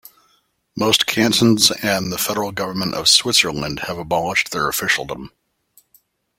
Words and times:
Most 0.75 1.05
cantons 1.05 1.69
and 1.69 2.11
the 2.11 2.17
federal 2.17 2.51
government 2.51 2.95
of 2.95 3.07
Switzerland 3.07 3.81
have 3.81 3.99
abolished 3.99 4.49
their 4.49 4.67
officialdom. 4.67 5.31